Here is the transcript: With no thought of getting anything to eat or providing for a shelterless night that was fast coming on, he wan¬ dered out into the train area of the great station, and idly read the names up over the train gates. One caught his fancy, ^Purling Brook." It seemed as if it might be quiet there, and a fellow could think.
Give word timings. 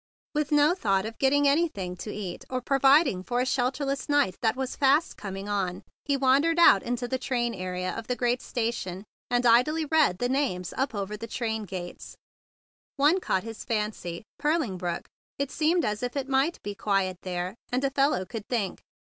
With 0.33 0.51
no 0.51 0.73
thought 0.73 1.05
of 1.05 1.19
getting 1.19 1.47
anything 1.47 1.95
to 1.97 2.11
eat 2.11 2.43
or 2.49 2.59
providing 2.59 3.21
for 3.21 3.39
a 3.39 3.45
shelterless 3.45 4.09
night 4.09 4.35
that 4.41 4.55
was 4.55 4.75
fast 4.75 5.15
coming 5.15 5.47
on, 5.47 5.83
he 6.05 6.17
wan¬ 6.17 6.43
dered 6.43 6.57
out 6.57 6.81
into 6.81 7.07
the 7.07 7.19
train 7.19 7.53
area 7.53 7.95
of 7.95 8.07
the 8.07 8.15
great 8.15 8.41
station, 8.41 9.03
and 9.29 9.45
idly 9.45 9.85
read 9.85 10.17
the 10.17 10.27
names 10.27 10.73
up 10.75 10.95
over 10.95 11.15
the 11.15 11.27
train 11.27 11.65
gates. 11.65 12.15
One 12.95 13.19
caught 13.19 13.43
his 13.43 13.63
fancy, 13.63 14.23
^Purling 14.41 14.79
Brook." 14.79 15.05
It 15.37 15.51
seemed 15.51 15.85
as 15.85 16.01
if 16.01 16.15
it 16.17 16.27
might 16.27 16.57
be 16.63 16.73
quiet 16.73 17.17
there, 17.21 17.53
and 17.71 17.83
a 17.83 17.91
fellow 17.91 18.25
could 18.25 18.47
think. 18.49 18.79